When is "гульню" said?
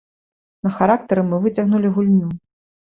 2.01-2.37